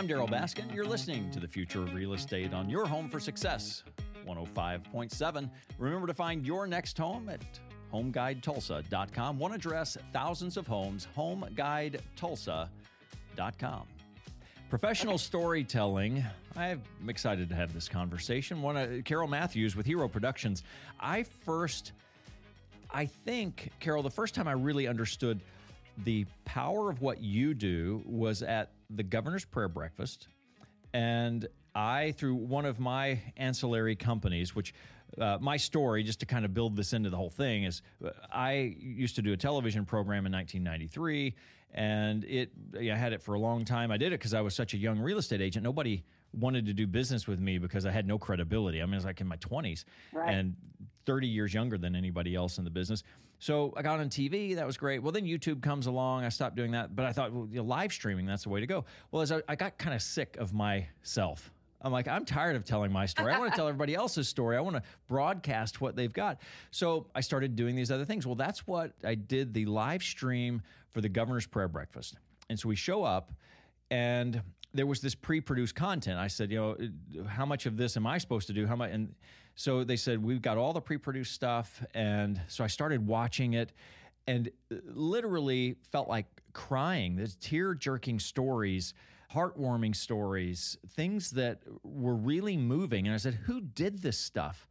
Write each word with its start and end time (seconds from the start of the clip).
I'm 0.00 0.08
Darryl 0.08 0.30
Baskin. 0.30 0.74
You're 0.74 0.86
listening 0.86 1.30
to 1.30 1.38
the 1.38 1.46
future 1.46 1.82
of 1.82 1.92
real 1.92 2.14
estate 2.14 2.54
on 2.54 2.70
your 2.70 2.86
home 2.86 3.10
for 3.10 3.20
success. 3.20 3.84
105.7. 4.26 5.50
Remember 5.76 6.06
to 6.06 6.14
find 6.14 6.46
your 6.46 6.66
next 6.66 6.96
home 6.96 7.28
at 7.28 7.42
homeguidetulsa.com. 7.92 9.38
One 9.38 9.52
address, 9.52 9.98
thousands 10.14 10.56
of 10.56 10.66
homes, 10.66 11.06
homeguidetulsa.com. 11.14 13.82
Professional 14.70 15.18
storytelling. 15.18 16.24
I'm 16.56 16.82
excited 17.06 17.50
to 17.50 17.54
have 17.54 17.74
this 17.74 17.86
conversation. 17.86 18.62
One, 18.62 18.78
uh, 18.78 19.00
Carol 19.04 19.28
Matthews 19.28 19.76
with 19.76 19.84
Hero 19.84 20.08
Productions. 20.08 20.62
I 20.98 21.24
first, 21.24 21.92
I 22.90 23.04
think, 23.04 23.70
Carol, 23.80 24.02
the 24.02 24.08
first 24.08 24.34
time 24.34 24.48
I 24.48 24.52
really 24.52 24.88
understood 24.88 25.42
the 26.04 26.24
power 26.46 26.88
of 26.88 27.02
what 27.02 27.20
you 27.20 27.52
do 27.52 28.02
was 28.06 28.42
at 28.42 28.70
the 28.94 29.02
Governor's 29.02 29.44
Prayer 29.44 29.68
Breakfast. 29.68 30.28
And 30.92 31.46
I, 31.74 32.12
through 32.12 32.34
one 32.34 32.64
of 32.64 32.80
my 32.80 33.20
ancillary 33.36 33.96
companies, 33.96 34.54
which 34.54 34.74
uh, 35.18 35.38
my 35.40 35.56
story, 35.56 36.02
just 36.02 36.20
to 36.20 36.26
kind 36.26 36.44
of 36.44 36.54
build 36.54 36.76
this 36.76 36.92
into 36.92 37.10
the 37.10 37.16
whole 37.16 37.30
thing, 37.30 37.64
is 37.64 37.82
uh, 38.04 38.10
I 38.32 38.74
used 38.78 39.16
to 39.16 39.22
do 39.22 39.32
a 39.32 39.36
television 39.36 39.84
program 39.84 40.26
in 40.26 40.32
1993, 40.32 41.34
and 41.72 42.24
it 42.24 42.50
I 42.78 42.96
had 42.96 43.12
it 43.12 43.22
for 43.22 43.34
a 43.34 43.38
long 43.38 43.64
time. 43.64 43.90
I 43.90 43.96
did 43.96 44.08
it 44.08 44.18
because 44.18 44.34
I 44.34 44.40
was 44.40 44.54
such 44.54 44.74
a 44.74 44.76
young 44.76 44.98
real 44.98 45.18
estate 45.18 45.40
agent. 45.40 45.64
Nobody 45.64 46.04
wanted 46.32 46.66
to 46.66 46.72
do 46.72 46.86
business 46.86 47.26
with 47.26 47.40
me 47.40 47.58
because 47.58 47.86
I 47.86 47.90
had 47.90 48.06
no 48.06 48.18
credibility. 48.18 48.82
I 48.82 48.84
mean, 48.84 48.94
I 48.94 48.96
was 48.98 49.04
like 49.04 49.20
in 49.20 49.26
my 49.26 49.36
20s 49.36 49.84
right. 50.12 50.32
and 50.32 50.54
30 51.06 51.26
years 51.26 51.52
younger 51.52 51.76
than 51.76 51.96
anybody 51.96 52.34
else 52.36 52.58
in 52.58 52.64
the 52.64 52.70
business. 52.70 53.02
So 53.40 53.74
I 53.76 53.82
got 53.82 53.98
on 53.98 54.08
TV. 54.08 54.54
That 54.54 54.66
was 54.66 54.76
great. 54.76 55.02
Well, 55.02 55.12
then 55.12 55.24
YouTube 55.24 55.62
comes 55.62 55.86
along. 55.86 56.24
I 56.24 56.28
stopped 56.28 56.56
doing 56.56 56.70
that, 56.72 56.94
but 56.94 57.04
I 57.04 57.12
thought 57.12 57.32
well, 57.32 57.48
you 57.50 57.56
know, 57.56 57.64
live 57.64 57.92
streaming 57.92 58.26
that's 58.26 58.44
the 58.44 58.50
way 58.50 58.60
to 58.60 58.66
go. 58.66 58.84
Well, 59.10 59.22
as 59.22 59.32
I, 59.32 59.42
I 59.48 59.56
got 59.56 59.78
kind 59.78 59.94
of 59.94 60.02
sick 60.02 60.36
of 60.38 60.52
myself 60.52 61.50
I'm 61.82 61.92
like, 61.92 62.08
I'm 62.08 62.24
tired 62.24 62.56
of 62.56 62.64
telling 62.64 62.92
my 62.92 63.06
story. 63.06 63.32
I 63.32 63.38
want 63.38 63.52
to 63.52 63.56
tell 63.56 63.68
everybody 63.68 63.94
else's 63.94 64.28
story. 64.28 64.56
I 64.56 64.60
want 64.60 64.76
to 64.76 64.82
broadcast 65.08 65.80
what 65.80 65.96
they've 65.96 66.12
got. 66.12 66.40
So 66.70 67.06
I 67.14 67.20
started 67.20 67.56
doing 67.56 67.74
these 67.74 67.90
other 67.90 68.04
things. 68.04 68.26
Well, 68.26 68.36
that's 68.36 68.66
what 68.66 68.92
I 69.04 69.14
did 69.14 69.54
the 69.54 69.66
live 69.66 70.02
stream 70.02 70.62
for 70.90 71.00
the 71.00 71.08
governor's 71.08 71.46
prayer 71.46 71.68
breakfast. 71.68 72.16
And 72.48 72.58
so 72.58 72.68
we 72.68 72.76
show 72.76 73.04
up 73.04 73.32
and 73.90 74.42
there 74.72 74.86
was 74.86 75.00
this 75.00 75.14
pre-produced 75.14 75.74
content. 75.74 76.18
I 76.18 76.28
said, 76.28 76.50
you 76.50 76.58
know, 76.58 77.24
how 77.26 77.44
much 77.44 77.66
of 77.66 77.76
this 77.76 77.96
am 77.96 78.06
I 78.06 78.18
supposed 78.18 78.46
to 78.48 78.52
do? 78.52 78.66
How 78.66 78.76
much? 78.76 78.90
And 78.92 79.14
so 79.54 79.84
they 79.84 79.96
said 79.96 80.22
we've 80.22 80.42
got 80.42 80.58
all 80.58 80.72
the 80.72 80.80
pre-produced 80.80 81.32
stuff, 81.32 81.84
and 81.94 82.40
so 82.48 82.64
I 82.64 82.68
started 82.68 83.06
watching 83.06 83.54
it, 83.54 83.72
and 84.26 84.50
literally 84.86 85.76
felt 85.90 86.08
like 86.08 86.26
crying. 86.52 87.16
There's 87.16 87.36
tear-jerking 87.36 88.20
stories 88.20 88.94
heartwarming 89.32 89.94
stories, 89.94 90.76
things 90.88 91.30
that 91.30 91.60
were 91.82 92.14
really 92.14 92.56
moving. 92.56 93.06
And 93.06 93.14
I 93.14 93.18
said, 93.18 93.34
Who 93.46 93.60
did 93.60 94.02
this 94.02 94.18
stuff? 94.18 94.66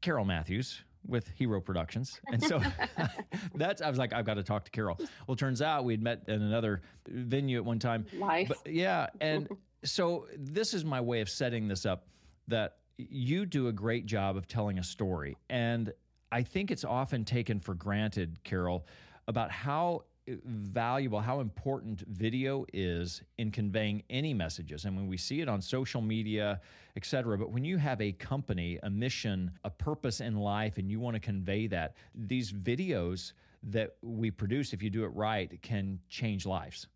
Carol 0.00 0.24
Matthews 0.24 0.82
with 1.08 1.28
Hero 1.36 1.60
Productions. 1.60 2.20
And 2.30 2.42
so 2.42 2.60
that's, 3.54 3.82
I 3.82 3.88
was 3.88 3.98
like, 3.98 4.12
I've 4.12 4.26
got 4.26 4.34
to 4.34 4.42
talk 4.42 4.64
to 4.66 4.70
Carol. 4.70 5.00
Well, 5.26 5.36
turns 5.36 5.62
out 5.62 5.84
we'd 5.84 6.02
met 6.02 6.22
in 6.28 6.42
another 6.42 6.82
venue 7.08 7.56
at 7.56 7.64
one 7.64 7.78
time. 7.78 8.06
Life. 8.12 8.48
But, 8.48 8.72
yeah. 8.72 9.08
And 9.20 9.48
so 9.84 10.26
this 10.36 10.74
is 10.74 10.84
my 10.84 11.00
way 11.00 11.20
of 11.20 11.28
setting 11.28 11.66
this 11.66 11.86
up 11.86 12.06
that 12.48 12.76
you 12.98 13.46
do 13.46 13.68
a 13.68 13.72
great 13.72 14.06
job 14.06 14.36
of 14.36 14.46
telling 14.46 14.78
a 14.78 14.84
story. 14.84 15.36
And 15.48 15.92
I 16.30 16.42
think 16.42 16.70
it's 16.70 16.84
often 16.84 17.24
taken 17.24 17.60
for 17.60 17.74
granted, 17.74 18.38
Carol, 18.44 18.86
about 19.26 19.50
how 19.50 20.04
valuable, 20.44 21.20
how 21.20 21.40
important 21.40 22.00
video 22.08 22.64
is 22.72 23.22
in 23.38 23.50
conveying 23.50 24.02
any 24.10 24.34
messages. 24.34 24.84
And 24.84 24.96
when 24.96 25.06
we 25.06 25.16
see 25.16 25.40
it 25.40 25.48
on 25.48 25.60
social 25.60 26.00
media, 26.00 26.60
et 26.96 27.04
cetera, 27.04 27.38
but 27.38 27.50
when 27.50 27.64
you 27.64 27.76
have 27.76 28.00
a 28.00 28.12
company, 28.12 28.78
a 28.82 28.90
mission, 28.90 29.50
a 29.64 29.70
purpose 29.70 30.20
in 30.20 30.36
life, 30.36 30.78
and 30.78 30.90
you 30.90 31.00
want 31.00 31.14
to 31.14 31.20
convey 31.20 31.66
that, 31.68 31.94
these 32.14 32.52
videos 32.52 33.32
that 33.62 33.96
we 34.02 34.30
produce, 34.30 34.72
if 34.72 34.82
you 34.82 34.90
do 34.90 35.04
it 35.04 35.08
right, 35.08 35.60
can 35.62 35.98
change 36.08 36.46
lives. 36.46 36.86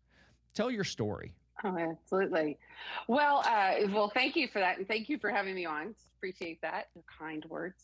Tell 0.53 0.71
your 0.71 0.83
story. 0.83 1.33
Oh, 1.63 1.77
absolutely. 1.77 2.57
Well, 3.07 3.43
uh, 3.45 3.87
well, 3.89 4.11
thank 4.13 4.35
you 4.35 4.47
for 4.47 4.59
that, 4.59 4.77
and 4.77 4.87
thank 4.87 5.09
you 5.09 5.17
for 5.17 5.29
having 5.29 5.55
me 5.55 5.65
on. 5.65 5.95
Appreciate 6.17 6.61
that. 6.61 6.87
Your 6.95 7.03
kind 7.19 7.45
words. 7.49 7.83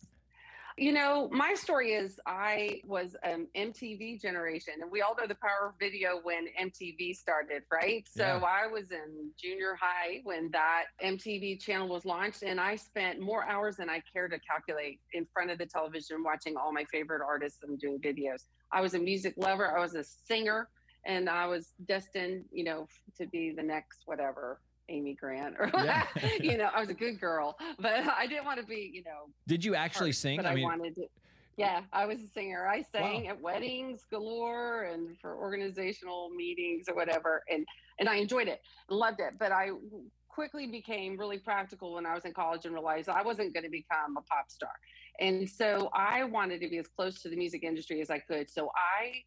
You 0.80 0.94
know, 0.94 1.28
my 1.34 1.56
story 1.56 1.92
is 1.92 2.22
I 2.26 2.80
was 2.86 3.14
an 3.24 3.48
MTV 3.54 4.22
generation, 4.22 4.76
and 4.82 4.90
we 4.90 5.02
all 5.02 5.14
know 5.14 5.28
the 5.28 5.36
power 5.36 5.68
of 5.68 5.74
video 5.78 6.22
when 6.24 6.46
MTV 6.58 7.18
started, 7.18 7.64
right? 7.70 8.08
So 8.10 8.24
yeah. 8.24 8.42
I 8.48 8.66
was 8.66 8.90
in 8.92 9.32
junior 9.38 9.78
high 9.78 10.22
when 10.24 10.50
that 10.52 10.86
MTV 11.04 11.60
channel 11.60 11.90
was 11.90 12.06
launched, 12.06 12.44
and 12.44 12.62
I 12.62 12.78
spent 12.78 13.20
more 13.20 13.44
hours 13.44 13.76
than 13.76 13.90
I 13.90 14.02
care 14.14 14.30
to 14.30 14.40
calculate 14.40 15.02
in 15.12 15.28
front 15.34 15.52
of 15.52 15.58
the 15.58 15.66
television 15.66 16.24
watching 16.24 16.56
all 16.56 16.72
my 16.72 16.86
favorite 16.86 17.24
artists 17.28 17.60
and 17.62 17.78
doing 17.78 18.00
videos. 18.00 18.46
I 18.72 18.80
was 18.80 18.94
a 18.94 19.00
music 19.00 19.34
lover, 19.36 19.78
I 19.78 19.82
was 19.82 19.96
a 19.96 20.04
singer, 20.06 20.70
and 21.06 21.30
I 21.30 21.46
was 21.46 21.74
destined, 21.90 22.46
you 22.54 22.64
know, 22.64 22.88
to 23.18 23.28
be 23.28 23.52
the 23.54 23.64
next 23.64 24.04
whatever 24.06 24.62
Amy 24.90 25.14
Grant 25.14 25.56
or 25.60 25.70
yeah. 25.74 26.06
you 26.42 26.58
know, 26.58 26.70
I 26.74 26.80
was 26.80 26.90
a 26.90 26.94
good 26.94 27.20
girl, 27.20 27.58
but 27.80 27.94
I 27.94 28.28
didn't 28.28 28.46
want 28.46 28.60
to 28.60 28.66
be, 28.66 28.92
you 28.94 29.04
know. 29.04 29.30
Did 29.48 29.64
you 29.64 29.76
actually 29.76 30.12
sing? 30.12 30.46
I, 30.46 30.52
I 30.52 30.56
mean, 30.56 30.66
wanted 30.66 30.96
to. 30.96 31.06
Yeah, 31.58 31.82
I 31.92 32.06
was 32.06 32.22
a 32.22 32.28
singer. 32.28 32.68
I 32.68 32.84
sang 32.84 33.26
wow. 33.26 33.32
at 33.32 33.42
weddings 33.42 34.06
galore 34.10 34.84
and 34.84 35.18
for 35.20 35.36
organizational 35.36 36.30
meetings 36.30 36.86
or 36.88 36.96
whatever, 36.96 37.44
and 37.52 37.66
and 38.00 38.08
I 38.08 38.16
enjoyed 38.16 38.48
it 38.48 38.62
loved 38.90 39.20
it. 39.20 39.34
But 39.40 39.52
I 39.52 39.72
quickly 40.30 40.68
became 40.68 41.18
really 41.18 41.38
practical 41.38 41.94
when 41.96 42.06
I 42.06 42.14
was 42.14 42.24
in 42.26 42.34
college 42.34 42.66
and 42.66 42.74
realized 42.74 43.10
I 43.10 43.22
wasn't 43.22 43.54
going 43.54 43.66
to 43.66 43.70
become 43.70 44.18
a 44.18 44.22
pop 44.22 44.50
star. 44.50 44.72
And 45.20 45.50
so 45.50 45.90
I 45.94 46.24
wanted 46.24 46.62
to 46.62 46.70
be 46.70 46.78
as 46.78 46.88
close 46.88 47.22
to 47.24 47.30
the 47.30 47.36
music 47.36 47.64
industry 47.64 48.00
as 48.00 48.10
I 48.10 48.20
could. 48.20 48.50
So 48.50 48.72
I 48.76 49.24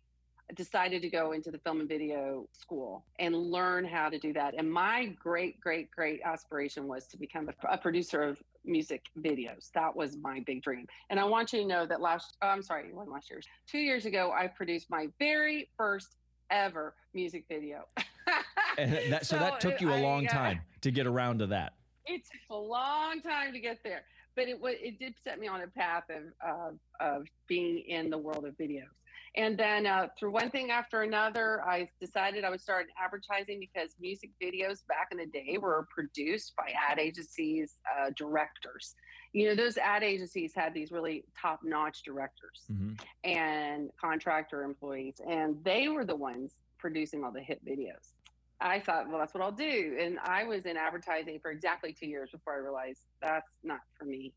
decided 0.54 1.02
to 1.02 1.08
go 1.08 1.32
into 1.32 1.50
the 1.50 1.58
film 1.58 1.80
and 1.80 1.88
video 1.88 2.46
school 2.52 3.04
and 3.18 3.34
learn 3.34 3.84
how 3.84 4.08
to 4.08 4.18
do 4.18 4.32
that. 4.32 4.54
And 4.56 4.70
my 4.70 5.06
great, 5.20 5.60
great, 5.60 5.90
great 5.90 6.20
aspiration 6.24 6.86
was 6.86 7.06
to 7.08 7.16
become 7.16 7.48
a, 7.48 7.74
a 7.74 7.78
producer 7.78 8.22
of 8.22 8.42
music 8.64 9.06
videos. 9.18 9.70
That 9.74 9.94
was 9.94 10.16
my 10.16 10.40
big 10.40 10.62
dream. 10.62 10.86
And 11.10 11.18
I 11.18 11.24
want 11.24 11.52
you 11.52 11.60
to 11.60 11.66
know 11.66 11.86
that 11.86 12.00
last, 12.00 12.36
oh, 12.42 12.48
I'm 12.48 12.62
sorry, 12.62 12.92
one 12.92 13.10
last 13.10 13.30
year, 13.30 13.40
two 13.66 13.78
years 13.78 14.06
ago, 14.06 14.32
I 14.32 14.46
produced 14.46 14.90
my 14.90 15.08
very 15.18 15.68
first 15.76 16.16
ever 16.50 16.94
music 17.14 17.44
video. 17.48 17.84
that, 18.76 19.26
so, 19.26 19.36
so, 19.36 19.38
that 19.38 19.60
took 19.60 19.80
you 19.80 19.92
a 19.92 19.96
long 19.96 20.26
I, 20.26 20.30
time 20.30 20.60
to 20.82 20.90
get 20.90 21.06
around 21.06 21.38
to 21.40 21.46
that. 21.48 21.74
It 22.06 22.22
took 22.24 22.50
a 22.50 22.56
long 22.56 23.20
time 23.20 23.52
to 23.52 23.60
get 23.60 23.78
there, 23.84 24.02
but 24.34 24.48
it 24.48 24.58
it 24.62 24.98
did 24.98 25.14
set 25.22 25.38
me 25.38 25.46
on 25.46 25.62
a 25.62 25.66
path 25.68 26.04
of, 26.10 26.24
of, 26.46 26.78
of 27.00 27.26
being 27.48 27.78
in 27.78 28.10
the 28.10 28.18
world 28.18 28.44
of 28.44 28.56
videos. 28.56 28.88
And 29.34 29.56
then 29.56 29.86
uh, 29.86 30.08
through 30.18 30.32
one 30.32 30.50
thing 30.50 30.70
after 30.70 31.02
another, 31.02 31.62
I 31.64 31.88
decided 32.00 32.44
I 32.44 32.50
would 32.50 32.60
start 32.60 32.88
advertising 33.02 33.60
because 33.60 33.94
music 33.98 34.30
videos 34.42 34.86
back 34.86 35.08
in 35.10 35.18
the 35.18 35.26
day 35.26 35.56
were 35.58 35.86
produced 35.90 36.52
by 36.56 36.72
ad 36.90 36.98
agencies, 36.98 37.78
uh, 37.90 38.10
directors. 38.14 38.94
You 39.32 39.48
know, 39.48 39.54
those 39.54 39.78
ad 39.78 40.02
agencies 40.02 40.52
had 40.54 40.74
these 40.74 40.92
really 40.92 41.24
top 41.40 41.60
notch 41.64 42.02
directors 42.02 42.60
mm-hmm. 42.70 42.92
and 43.24 43.88
contractor 43.98 44.64
employees, 44.64 45.14
and 45.26 45.56
they 45.64 45.88
were 45.88 46.04
the 46.04 46.16
ones 46.16 46.52
producing 46.78 47.24
all 47.24 47.32
the 47.32 47.40
hit 47.40 47.64
videos. 47.64 48.12
I 48.60 48.80
thought, 48.80 49.08
well, 49.08 49.18
that's 49.18 49.32
what 49.32 49.42
I'll 49.42 49.50
do. 49.50 49.96
And 49.98 50.18
I 50.22 50.44
was 50.44 50.66
in 50.66 50.76
advertising 50.76 51.40
for 51.40 51.50
exactly 51.50 51.96
two 51.98 52.06
years 52.06 52.30
before 52.30 52.54
I 52.54 52.58
realized 52.58 53.00
that's 53.22 53.56
not 53.64 53.80
for 53.98 54.04
me. 54.04 54.34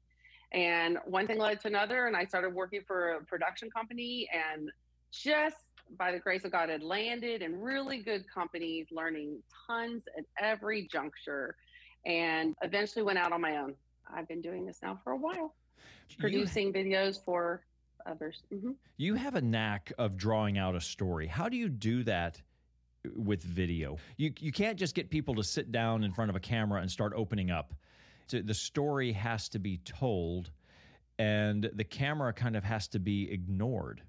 And 0.52 0.98
one 1.06 1.28
thing 1.28 1.38
led 1.38 1.60
to 1.62 1.68
another, 1.68 2.08
and 2.08 2.16
I 2.16 2.24
started 2.24 2.54
working 2.54 2.82
for 2.88 3.14
a 3.14 3.26
production 3.26 3.70
company 3.70 4.30
and 4.34 4.70
just 5.24 5.56
by 5.98 6.12
the 6.12 6.20
grace 6.20 6.44
of 6.46 6.52
God 6.52 6.70
had 6.70 6.84
landed 6.84 7.42
in 7.42 7.60
really 7.60 8.00
good 8.02 8.26
companies, 8.34 8.88
learning 8.92 9.42
tons 9.68 10.04
at 10.18 10.26
every 10.40 10.88
juncture, 10.92 11.56
and 12.06 12.56
eventually 12.62 13.04
went 13.04 13.20
out 13.20 13.32
on 13.32 13.42
my 13.42 13.58
own. 13.58 13.76
I've 14.14 14.28
been 14.28 14.42
doing 14.42 14.66
this 14.66 14.80
now 14.82 15.00
for 15.04 15.14
a 15.14 15.18
while, 15.18 15.56
producing 16.20 16.74
videos 16.74 17.24
for 17.24 17.64
others. 18.06 18.42
Mm-hmm. 18.54 18.72
You 18.98 19.16
have 19.16 19.36
a 19.36 19.42
knack 19.42 19.92
of 19.98 20.18
drawing 20.18 20.58
out 20.58 20.76
a 20.76 20.82
story. 20.82 21.28
How 21.28 21.50
do 21.50 21.58
you 21.58 21.70
do 21.70 22.04
that? 22.04 22.42
With 23.16 23.44
video, 23.44 23.98
you 24.18 24.34
you 24.40 24.52
can't 24.52 24.80
just 24.80 24.96
get 24.96 25.12
people 25.12 25.36
to 25.36 25.44
sit 25.44 25.72
down 25.72 26.04
in 26.04 26.12
front 26.12 26.32
of 26.32 26.36
a 26.36 26.40
camera 26.40 26.82
and 26.82 26.90
start 26.90 27.14
opening 27.16 27.52
up. 27.52 27.76
So 28.26 28.42
the 28.42 28.56
story 28.56 29.12
has 29.12 29.48
to 29.50 29.60
be 29.60 29.78
told, 29.78 30.50
and 31.20 31.70
the 31.72 31.84
camera 31.84 32.34
kind 32.34 32.56
of 32.56 32.64
has 32.64 32.88
to 32.88 33.00
be 33.00 33.32
ignored. 33.32 34.02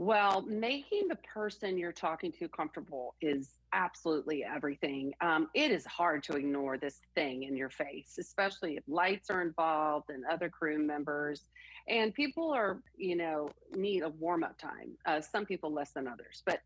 Well, 0.00 0.42
making 0.42 1.08
the 1.08 1.16
person 1.16 1.76
you're 1.76 1.90
talking 1.90 2.30
to 2.38 2.48
comfortable 2.48 3.16
is 3.20 3.54
absolutely 3.72 4.44
everything. 4.44 5.12
Um, 5.20 5.48
it 5.54 5.72
is 5.72 5.84
hard 5.86 6.22
to 6.24 6.36
ignore 6.36 6.78
this 6.78 7.00
thing 7.16 7.42
in 7.42 7.56
your 7.56 7.68
face, 7.68 8.14
especially 8.16 8.76
if 8.76 8.84
lights 8.86 9.28
are 9.28 9.42
involved 9.42 10.10
and 10.10 10.24
other 10.30 10.48
crew 10.48 10.78
members. 10.78 11.46
And 11.88 12.14
people 12.14 12.52
are, 12.52 12.80
you 12.96 13.16
know, 13.16 13.50
need 13.74 14.04
a 14.04 14.10
warm 14.10 14.44
up 14.44 14.56
time. 14.56 14.92
Uh, 15.04 15.20
some 15.20 15.44
people 15.44 15.72
less 15.72 15.90
than 15.90 16.06
others, 16.06 16.44
but 16.46 16.60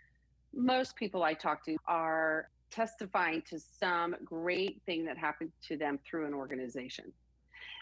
most 0.53 0.95
people 0.95 1.23
I 1.23 1.33
talk 1.33 1.65
to 1.65 1.77
are 1.87 2.51
testifying 2.71 3.43
to 3.49 3.59
some 3.59 4.15
great 4.27 4.83
thing 4.85 5.07
that 5.07 5.17
happened 5.17 5.53
to 5.69 5.79
them 5.79 5.99
through 6.05 6.27
an 6.27 6.35
organization. 6.35 7.11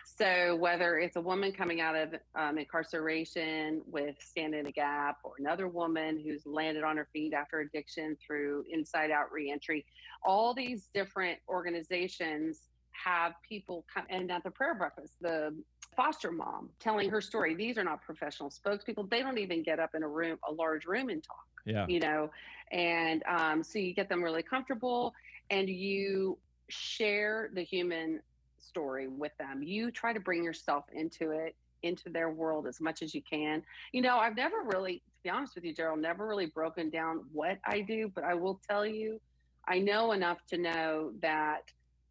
So 0.04 0.56
whether 0.56 0.98
it's 0.98 1.16
a 1.16 1.20
woman 1.20 1.52
coming 1.52 1.80
out 1.80 1.96
of 1.96 2.14
um, 2.34 2.58
incarceration 2.58 3.82
with 3.86 4.16
Stand 4.20 4.54
in 4.54 4.64
the 4.64 4.72
Gap, 4.72 5.18
or 5.24 5.32
another 5.38 5.68
woman 5.68 6.20
who's 6.22 6.44
landed 6.44 6.84
on 6.84 6.96
her 6.96 7.08
feet 7.12 7.32
after 7.32 7.60
addiction 7.60 8.16
through 8.24 8.64
Inside 8.70 9.10
Out 9.10 9.32
Reentry, 9.32 9.84
all 10.24 10.54
these 10.54 10.88
different 10.92 11.38
organizations 11.48 12.60
have 12.92 13.32
people 13.48 13.84
come 13.92 14.04
and 14.10 14.30
at 14.30 14.44
the 14.44 14.50
prayer 14.50 14.74
breakfast, 14.74 15.14
the 15.20 15.54
foster 15.96 16.30
mom 16.30 16.70
telling 16.78 17.08
her 17.10 17.20
story. 17.20 17.54
These 17.54 17.78
are 17.78 17.84
not 17.84 18.02
professional 18.02 18.50
spokespeople. 18.50 19.08
They 19.08 19.22
don't 19.22 19.38
even 19.38 19.62
get 19.62 19.78
up 19.78 19.94
in 19.94 20.02
a 20.02 20.08
room, 20.08 20.38
a 20.48 20.52
large 20.52 20.86
room, 20.86 21.08
and 21.08 21.22
talk. 21.22 21.46
Yeah. 21.64 21.86
You 21.88 22.00
know, 22.00 22.30
and 22.72 23.22
um, 23.28 23.62
so 23.62 23.78
you 23.78 23.94
get 23.94 24.08
them 24.08 24.22
really 24.22 24.42
comfortable, 24.42 25.14
and 25.50 25.68
you 25.68 26.38
share 26.68 27.50
the 27.54 27.62
human 27.62 28.20
story 28.60 29.08
with 29.08 29.32
them. 29.38 29.62
You 29.62 29.90
try 29.90 30.12
to 30.12 30.20
bring 30.20 30.44
yourself 30.44 30.84
into 30.92 31.30
it, 31.30 31.54
into 31.82 32.10
their 32.10 32.30
world 32.30 32.66
as 32.66 32.80
much 32.80 33.02
as 33.02 33.14
you 33.14 33.22
can. 33.22 33.62
You 33.92 34.02
know, 34.02 34.18
I've 34.18 34.36
never 34.36 34.62
really, 34.64 34.96
to 34.96 35.22
be 35.24 35.30
honest 35.30 35.54
with 35.54 35.64
you, 35.64 35.74
Gerald, 35.74 36.00
never 36.00 36.26
really 36.26 36.46
broken 36.46 36.90
down 36.90 37.24
what 37.32 37.58
I 37.64 37.80
do, 37.80 38.10
but 38.14 38.24
I 38.24 38.34
will 38.34 38.60
tell 38.68 38.86
you, 38.86 39.20
I 39.66 39.78
know 39.78 40.12
enough 40.12 40.38
to 40.48 40.58
know 40.58 41.12
that 41.20 41.62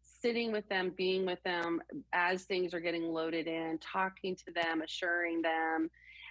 sitting 0.02 0.52
with 0.52 0.68
them, 0.68 0.92
being 0.96 1.24
with 1.24 1.42
them 1.44 1.80
as 2.12 2.44
things 2.44 2.74
are 2.74 2.80
getting 2.80 3.04
loaded 3.04 3.46
in, 3.46 3.78
talking 3.78 4.36
to 4.36 4.52
them, 4.52 4.82
assuring 4.82 5.42
them, 5.42 5.90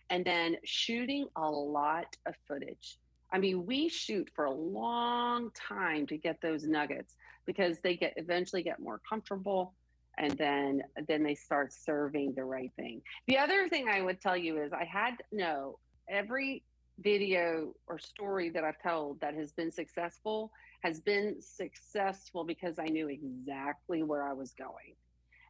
and 0.10 0.24
then 0.26 0.58
shooting 0.64 1.28
a 1.36 1.50
lot 1.50 2.16
of 2.26 2.36
footage. 2.48 2.98
I 3.32 3.38
mean, 3.38 3.66
we 3.66 3.90
shoot 3.90 4.30
for 4.36 4.46
a 4.46 4.52
long 4.52 5.52
time 5.52 6.08
to 6.08 6.18
get 6.18 6.42
those 6.42 6.64
nuggets 6.66 7.16
because 7.46 7.80
they 7.80 7.96
get 7.96 8.14
eventually 8.16 8.64
get 8.64 8.80
more 8.80 9.00
comfortable 9.08 9.74
and 10.20 10.38
then 10.38 10.84
then 11.08 11.24
they 11.24 11.36
start 11.36 11.74
serving 11.74 12.34
the 12.36 12.44
right 12.44 12.72
thing. 12.76 13.02
The 13.28 13.38
other 13.38 13.68
thing 13.70 13.88
I 13.88 14.02
would 14.02 14.22
tell 14.22 14.38
you 14.38 14.62
is 14.62 14.72
I 14.74 14.84
had 14.84 15.16
no 15.32 15.80
every 16.08 16.64
video 17.00 17.74
or 17.88 17.98
story 17.98 18.50
that 18.50 18.64
I've 18.64 18.82
told 18.84 19.22
that 19.22 19.34
has 19.34 19.54
been 19.54 19.72
successful 19.72 20.52
has 20.82 21.00
been 21.00 21.36
successful 21.42 22.44
because 22.44 22.80
I 22.80 22.86
knew 22.86 23.10
exactly 23.10 24.04
where 24.04 24.24
I 24.24 24.34
was 24.34 24.54
going. 24.54 24.96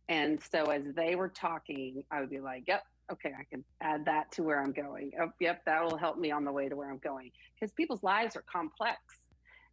And 0.08 0.40
so 0.52 0.66
as 0.66 0.84
they 0.96 1.16
were 1.16 1.30
talking, 1.30 2.04
I 2.12 2.20
would 2.20 2.32
be 2.32 2.40
like, 2.40 2.64
yep, 2.68 2.84
okay, 3.12 3.32
I 3.40 3.44
can 3.44 3.64
add 3.82 4.06
that 4.06 4.32
to 4.34 4.44
where 4.44 4.60
I'm 4.62 4.72
going. 4.72 5.12
Oh, 5.22 5.30
yep, 5.40 5.64
that 5.66 5.84
will 5.84 5.98
help 5.98 6.18
me 6.18 6.32
on 6.32 6.46
the 6.46 6.52
way 6.52 6.68
to 6.68 6.76
where 6.76 6.90
I'm 6.90 6.98
going. 6.98 7.32
Because 7.54 7.72
people's 7.74 8.02
lives 8.02 8.36
are 8.36 8.44
complex. 8.52 8.98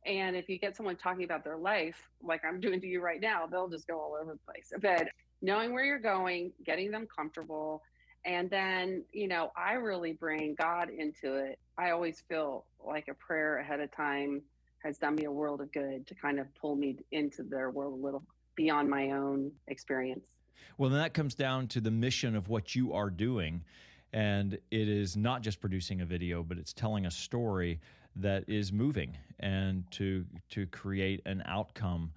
And 0.04 0.36
if 0.36 0.48
you 0.48 0.58
get 0.58 0.76
someone 0.76 0.96
talking 0.96 1.24
about 1.24 1.42
their 1.42 1.56
life, 1.56 1.96
like 2.22 2.44
I'm 2.44 2.60
doing 2.60 2.80
to 2.80 2.86
you 2.86 3.00
right 3.00 3.20
now, 3.20 3.46
they'll 3.46 3.68
just 3.68 3.86
go 3.86 3.98
all 3.98 4.16
over 4.20 4.32
the 4.32 4.52
place. 4.52 4.72
But 4.80 5.08
knowing 5.42 5.72
where 5.72 5.84
you're 5.84 5.98
going, 5.98 6.52
getting 6.64 6.90
them 6.90 7.06
comfortable, 7.14 7.82
and 8.24 8.50
then, 8.50 9.04
you 9.12 9.28
know, 9.28 9.52
I 9.56 9.74
really 9.74 10.12
bring 10.12 10.56
God 10.56 10.90
into 10.90 11.36
it. 11.36 11.58
I 11.78 11.90
always 11.90 12.22
feel 12.28 12.64
like 12.84 13.06
a 13.08 13.14
prayer 13.14 13.58
ahead 13.58 13.80
of 13.80 13.94
time 13.94 14.42
has 14.82 14.98
done 14.98 15.14
me 15.14 15.24
a 15.24 15.32
world 15.32 15.60
of 15.60 15.72
good 15.72 16.06
to 16.08 16.14
kind 16.14 16.40
of 16.40 16.52
pull 16.54 16.76
me 16.76 16.98
into 17.12 17.42
their 17.44 17.70
world 17.70 17.92
a 17.92 18.04
little 18.04 18.24
beyond 18.56 18.88
my 18.88 19.12
own 19.12 19.52
experience. 19.68 20.26
Well, 20.78 20.90
then 20.90 20.98
that 20.98 21.14
comes 21.14 21.34
down 21.34 21.68
to 21.68 21.80
the 21.80 21.90
mission 21.90 22.34
of 22.34 22.48
what 22.48 22.74
you 22.74 22.92
are 22.92 23.10
doing. 23.10 23.62
And 24.12 24.54
it 24.70 24.88
is 24.88 25.16
not 25.16 25.42
just 25.42 25.60
producing 25.60 26.00
a 26.00 26.06
video, 26.06 26.42
but 26.42 26.58
it's 26.58 26.72
telling 26.72 27.06
a 27.06 27.10
story 27.10 27.80
that 28.16 28.44
is 28.48 28.72
moving 28.72 29.16
and 29.40 29.84
to 29.92 30.24
to 30.50 30.66
create 30.66 31.20
an 31.26 31.42
outcome 31.46 32.10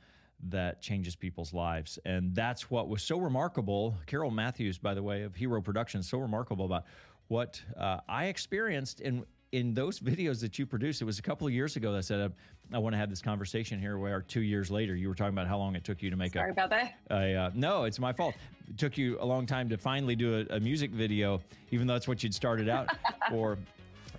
that 0.48 0.82
changes 0.82 1.16
people's 1.16 1.54
lives. 1.54 2.00
And 2.06 2.34
that's 2.34 2.72
what 2.72 2.88
was 2.88 3.04
so 3.04 3.20
remarkable. 3.20 3.96
Carol 4.06 4.32
Matthews, 4.32 4.78
by 4.78 4.94
the 4.94 5.04
way, 5.04 5.24
of 5.24 5.36
Hero 5.36 5.62
Productions, 5.62 6.10
so 6.10 6.20
remarkable 6.20 6.66
about 6.66 6.86
what 7.28 7.62
uh, 7.78 8.00
I 8.08 8.26
experienced 8.26 9.02
in 9.02 9.26
in 9.52 9.74
those 9.74 10.00
videos 10.00 10.40
that 10.42 10.60
you 10.60 10.66
produced. 10.66 11.02
It 11.02 11.06
was 11.06 11.18
a 11.18 11.24
couple 11.24 11.48
of 11.48 11.54
years 11.54 11.76
ago 11.76 11.92
that 11.92 11.98
I 11.98 12.02
said 12.02 12.32
I, 12.72 12.76
I 12.76 12.80
want 12.80 12.94
to 12.94 12.98
have 12.98 13.10
this 13.10 13.22
conversation 13.22 13.80
here. 13.80 13.98
Where 13.98 14.22
two 14.22 14.42
years 14.42 14.70
later, 14.72 14.96
you 14.96 15.10
were 15.10 15.16
talking 15.16 15.34
about 15.34 15.48
how 15.48 15.58
long 15.58 15.76
it 15.76 15.84
took 15.84 16.02
you 16.02 16.10
to 16.10 16.16
make 16.16 16.34
Sorry 16.34 16.52
a. 16.52 16.54
Sorry 16.54 16.68
about 16.68 16.70
that. 16.70 16.94
A, 17.12 17.36
uh, 17.36 17.52
no, 17.54 17.84
it's 17.84 18.00
my 18.00 18.14
fault. 18.14 18.36
It 18.70 18.78
took 18.78 18.98
you 18.98 19.18
a 19.20 19.26
long 19.26 19.46
time 19.46 19.68
to 19.70 19.78
finally 19.78 20.16
do 20.16 20.46
a, 20.50 20.56
a 20.56 20.60
music 20.60 20.92
video, 20.92 21.42
even 21.72 21.88
though 21.88 21.94
that's 21.94 22.08
what 22.08 22.24
you'd 22.24 22.36
started 22.36 22.70
out 22.70 22.90
for. 23.30 23.58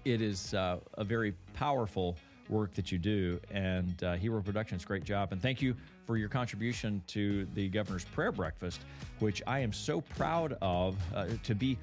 It 0.04 0.22
is 0.22 0.54
uh, 0.54 0.78
a 0.94 1.04
very 1.04 1.34
powerful 1.54 2.16
work 2.48 2.74
that 2.74 2.90
you 2.90 2.98
do, 2.98 3.38
and 3.50 4.02
uh, 4.02 4.14
Hero 4.14 4.42
Productions, 4.42 4.84
great 4.84 5.04
job. 5.04 5.32
And 5.32 5.40
thank 5.40 5.62
you 5.62 5.74
for 6.06 6.16
your 6.16 6.28
contribution 6.28 7.02
to 7.08 7.46
the 7.54 7.68
Governor's 7.68 8.04
Prayer 8.04 8.32
Breakfast, 8.32 8.80
which 9.20 9.42
I 9.46 9.60
am 9.60 9.72
so 9.72 10.00
proud 10.00 10.56
of 10.60 10.96
uh, 11.14 11.26
to 11.44 11.54
be 11.54 11.78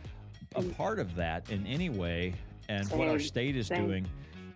a 0.55 0.63
part 0.63 0.99
of 0.99 1.15
that 1.15 1.49
in 1.49 1.65
any 1.67 1.89
way, 1.89 2.33
and 2.69 2.89
what 2.91 3.07
our 3.07 3.19
state 3.19 3.55
is 3.55 3.67
same. 3.67 3.85
doing. 3.85 4.07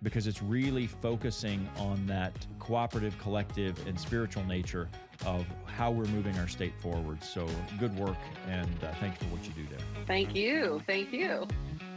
Because 0.02 0.26
it's 0.26 0.42
really 0.42 0.88
focusing 0.88 1.68
on 1.78 2.04
that 2.08 2.32
cooperative, 2.58 3.16
collective, 3.20 3.86
and 3.86 3.98
spiritual 3.98 4.42
nature 4.46 4.88
of 5.24 5.46
how 5.64 5.92
we're 5.92 6.06
moving 6.06 6.36
our 6.38 6.48
state 6.48 6.72
forward. 6.80 7.22
So, 7.22 7.46
good 7.78 7.96
work, 7.96 8.16
and 8.48 8.68
uh, 8.82 8.88
you 9.00 9.28
for 9.28 9.36
what 9.36 9.44
you 9.44 9.52
do 9.52 9.64
there. 9.70 9.78
Thank 10.04 10.34
you. 10.34 10.82
Thank 10.88 11.12
you. 11.12 11.46